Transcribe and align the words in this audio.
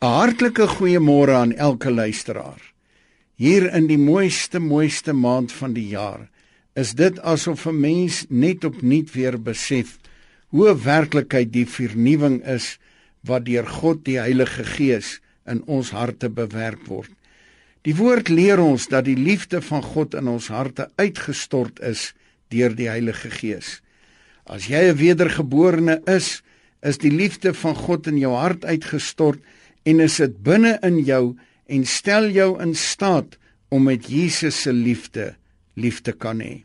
'n 0.00 0.08
Hartlike 0.08 0.64
goeiemôre 0.64 1.34
aan 1.36 1.50
elke 1.52 1.90
luisteraar. 1.92 2.60
Hier 3.36 3.66
in 3.76 3.84
die 3.86 3.98
mooiste 4.00 4.56
mooiste 4.58 5.12
maand 5.12 5.52
van 5.52 5.74
die 5.76 5.90
jaar 5.92 6.22
is 6.72 6.94
dit 6.96 7.20
asof 7.20 7.66
'n 7.66 7.80
mens 7.80 8.24
net 8.30 8.64
opnuut 8.64 9.12
weer 9.12 9.36
besef 9.36 9.98
hoe 10.48 10.72
werklikheid 10.72 11.52
die 11.52 11.66
vernuwing 11.66 12.40
is 12.46 12.78
wat 13.28 13.44
deur 13.44 13.66
God 13.66 14.04
die 14.04 14.16
Heilige 14.16 14.64
Gees 14.64 15.20
in 15.44 15.62
ons 15.66 15.90
harte 15.90 16.30
bewerk 16.30 16.86
word. 16.88 17.12
Die 17.82 17.96
woord 17.96 18.28
leer 18.28 18.58
ons 18.58 18.88
dat 18.88 19.04
die 19.04 19.20
liefde 19.20 19.60
van 19.60 19.82
God 19.82 20.14
in 20.14 20.28
ons 20.28 20.48
harte 20.48 20.88
uitgestort 20.96 21.80
is 21.80 22.14
deur 22.48 22.72
die 22.74 22.88
Heilige 22.88 23.30
Gees. 23.30 23.82
As 24.46 24.64
jy 24.66 24.80
'n 24.88 24.96
wedergeborene 24.96 26.00
is, 26.06 26.42
is 26.80 26.96
die 26.96 27.12
liefde 27.12 27.52
van 27.54 27.74
God 27.74 28.06
in 28.06 28.16
jou 28.16 28.32
hart 28.32 28.64
uitgestort 28.64 29.40
en 29.88 30.00
is 30.00 30.16
dit 30.20 30.34
binne 30.44 30.76
in 30.86 30.98
jou 31.06 31.24
en 31.70 31.84
stel 31.86 32.30
jou 32.34 32.50
in 32.62 32.74
staat 32.74 33.36
om 33.70 33.86
met 33.86 34.08
Jesus 34.10 34.62
se 34.62 34.72
liefde 34.72 35.34
lief 35.74 36.00
te 36.02 36.12
kan 36.12 36.40
hê. 36.42 36.64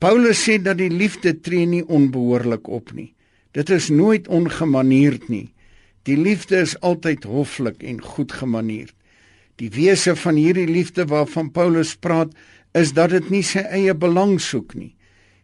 Paulus 0.00 0.40
sê 0.46 0.56
dat 0.62 0.78
die 0.80 0.90
liefde 0.92 1.34
tree 1.44 1.66
nie 1.68 1.82
onbehoorlik 1.84 2.68
op 2.68 2.92
nie. 2.96 3.10
Dit 3.52 3.70
is 3.74 3.90
nooit 3.90 4.28
ongemanierd 4.28 5.28
nie. 5.28 5.50
Die 6.08 6.16
liefde 6.16 6.62
is 6.62 6.78
altyd 6.80 7.26
hoflik 7.28 7.82
en 7.82 8.00
goed 8.00 8.32
gemanierd. 8.32 8.94
Die 9.60 9.68
wese 9.74 10.14
van 10.16 10.38
hierdie 10.40 10.68
liefde 10.70 11.04
waarvan 11.10 11.50
Paulus 11.52 11.92
praat, 11.96 12.32
is 12.72 12.94
dat 12.96 13.12
dit 13.12 13.28
nie 13.28 13.42
sy 13.44 13.66
eie 13.68 13.92
belang 13.92 14.38
soek 14.40 14.72
nie. 14.78 14.94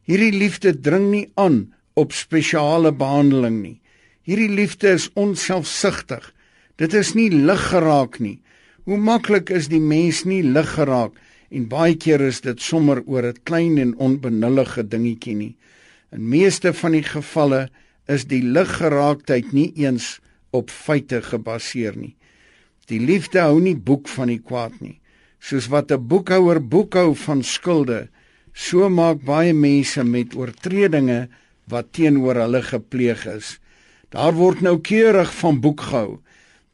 Hierdie 0.07 0.33
liefde 0.33 0.73
dring 0.73 1.11
nie 1.11 1.27
aan 1.35 1.67
op 1.99 2.15
spesiale 2.17 2.95
behandeling 2.95 3.59
nie. 3.61 3.77
Hierdie 4.25 4.53
liefde 4.55 4.95
is 4.95 5.11
onselfsugtig 5.19 6.31
Dit 6.77 6.93
is 6.93 7.15
nie 7.17 7.31
lig 7.33 7.63
geraak 7.71 8.19
nie. 8.21 8.41
Hoe 8.85 8.99
maklik 9.01 9.51
is 9.51 9.71
die 9.73 9.81
mens 9.81 10.25
nie 10.29 10.43
lig 10.45 10.69
geraak 10.77 11.17
en 11.49 11.69
baie 11.71 11.95
keer 11.97 12.21
is 12.27 12.43
dit 12.45 12.61
sommer 12.61 13.01
oor 13.07 13.25
'n 13.25 13.41
klein 13.45 13.79
en 13.79 13.97
onbenullige 13.97 14.83
dingetjie 14.83 15.37
nie. 15.37 15.57
In 16.13 16.29
meeste 16.29 16.73
van 16.73 16.93
die 16.93 17.03
gevalle 17.03 17.69
is 18.09 18.25
die 18.25 18.43
liggeraaktheid 18.43 19.53
nie 19.53 19.73
eens 19.77 20.21
op 20.51 20.71
feite 20.71 21.23
gebaseer 21.23 21.97
nie. 21.97 22.15
Die 22.87 23.01
liefde 23.01 23.41
hou 23.41 23.61
nie 23.61 23.75
boek 23.75 24.09
van 24.09 24.29
die 24.29 24.39
kwaad 24.39 24.81
nie. 24.81 25.01
Soos 25.41 25.69
wat 25.69 25.91
'n 25.91 26.07
boekhouer 26.09 26.61
boekhou 26.61 27.15
van 27.15 27.43
skulde, 27.43 28.09
so 28.53 28.89
maak 28.89 29.25
baie 29.25 29.55
mense 29.55 30.05
met 30.05 30.35
oortredinge 30.35 31.29
wat 31.69 31.93
teenoor 31.93 32.35
hulle 32.35 32.63
gepleeg 32.63 33.27
is. 33.27 33.59
Daar 34.11 34.35
word 34.35 34.61
nou 34.61 34.79
keurig 34.79 35.35
van 35.35 35.61
boek 35.61 35.81
gehou. 35.81 36.21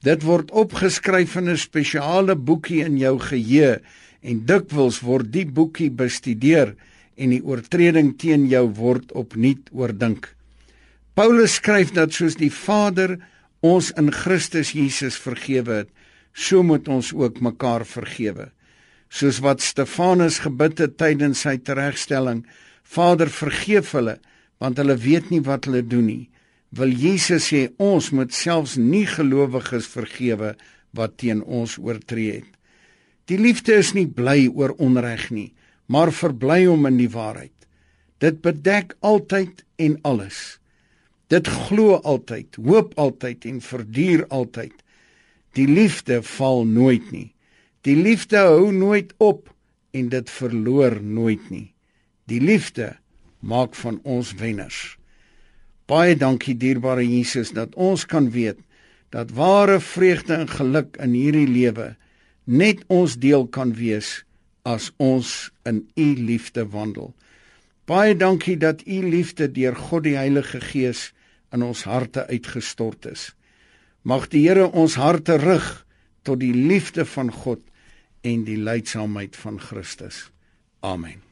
Dit 0.03 0.25
word 0.27 0.51
opgeskryf 0.51 1.37
in 1.39 1.49
'n 1.49 1.57
spesiale 1.57 2.35
boekie 2.35 2.83
in 2.83 2.99
jou 2.99 3.19
geheue 3.23 3.81
en 4.21 4.47
dikwels 4.47 4.99
word 5.01 5.31
die 5.33 5.47
boekie 5.47 5.91
bestudeer 5.91 6.75
en 7.17 7.31
die 7.31 7.43
oortreding 7.43 8.19
teen 8.19 8.49
jou 8.51 8.67
word 8.67 9.13
opnuut 9.13 9.71
oordink. 9.71 10.35
Paulus 11.15 11.55
skryf 11.55 11.93
dat 11.95 12.13
soos 12.13 12.35
die 12.35 12.51
Vader 12.51 13.19
ons 13.61 13.93
in 13.93 14.11
Christus 14.11 14.73
Jesus 14.73 15.17
vergewe 15.17 15.73
het, 15.73 15.89
so 16.35 16.63
moet 16.63 16.89
ons 16.89 17.13
ook 17.13 17.41
mekaar 17.41 17.87
vergewe. 17.87 18.51
Soos 19.09 19.39
wat 19.39 19.61
Stefanus 19.61 20.39
gebid 20.39 20.79
het 20.79 20.97
tydens 20.97 21.41
sy 21.41 21.59
teregstelling, 21.59 22.47
Vader 22.83 23.31
vergeef 23.31 23.93
hulle 23.93 24.19
want 24.59 24.79
hulle 24.79 24.97
weet 24.97 25.31
nie 25.31 25.41
wat 25.41 25.65
hulle 25.65 25.83
doen 25.83 26.07
nie 26.07 26.29
wil 26.73 26.93
Jesus 26.93 27.51
sê 27.53 27.67
ons 27.83 28.11
moet 28.17 28.33
selfs 28.33 28.79
nie 28.81 29.05
gelowiges 29.09 29.89
vergewe 29.93 30.55
wat 30.97 31.19
teen 31.21 31.43
ons 31.45 31.77
oortree 31.79 32.41
het. 32.41 32.49
Die 33.29 33.39
liefde 33.39 33.77
is 33.81 33.93
nie 33.97 34.09
bly 34.09 34.49
oor 34.49 34.75
onreg 34.83 35.29
nie, 35.31 35.53
maar 35.87 36.13
verbly 36.13 36.65
om 36.67 36.89
in 36.89 36.99
die 37.01 37.11
waarheid. 37.13 37.55
Dit 38.23 38.41
bedek 38.43 38.97
altyd 39.01 39.65
en 39.83 39.99
alles. 40.09 40.59
Dit 41.33 41.49
glo 41.49 41.99
altyd, 42.05 42.57
hoop 42.61 42.97
altyd 43.01 43.45
en 43.49 43.61
verduur 43.65 44.27
altyd. 44.29 44.75
Die 45.57 45.69
liefde 45.69 46.23
val 46.25 46.65
nooit 46.65 47.13
nie. 47.13 47.33
Die 47.85 47.97
liefde 47.97 48.41
hou 48.47 48.73
nooit 48.73 49.13
op 49.19 49.51
en 49.93 50.09
dit 50.09 50.31
verloor 50.31 51.01
nooit 51.03 51.51
nie. 51.51 51.73
Die 52.31 52.41
liefde 52.41 52.95
maak 53.41 53.75
van 53.75 53.99
ons 54.05 54.33
wenners. 54.39 54.97
Baie 55.93 56.15
dankie 56.17 56.55
dierbare 56.57 57.05
Jesus 57.05 57.51
dat 57.53 57.75
ons 57.77 58.07
kan 58.09 58.31
weet 58.33 58.61
dat 59.13 59.35
ware 59.37 59.77
vreugde 59.85 60.39
en 60.41 60.49
geluk 60.49 60.97
in 61.05 61.13
hierdie 61.13 61.49
lewe 61.51 61.91
net 62.49 62.81
ons 62.89 63.19
deel 63.21 63.45
kan 63.53 63.75
wees 63.77 64.23
as 64.65 64.89
ons 64.97 65.51
in 65.69 65.83
u 65.99 66.07
liefde 66.17 66.65
wandel. 66.73 67.13
Baie 67.85 68.15
dankie 68.17 68.57
dat 68.57 68.87
u 68.87 69.03
liefde 69.05 69.51
deur 69.53 69.77
God 69.77 70.07
die 70.07 70.17
Heilige 70.17 70.63
Gees 70.65 71.11
in 71.53 71.67
ons 71.67 71.83
harte 71.85 72.25
uitgestort 72.31 73.11
is. 73.11 73.33
Mag 74.03 74.31
die 74.33 74.47
Here 74.47 74.71
ons 74.73 74.97
harte 74.97 75.37
rig 75.43 75.67
tot 76.25 76.41
die 76.41 76.55
liefde 76.55 77.05
van 77.05 77.35
God 77.43 77.61
en 78.23 78.47
die 78.49 78.57
leidsaamheid 78.57 79.37
van 79.37 79.61
Christus. 79.61 80.31
Amen. 80.81 81.23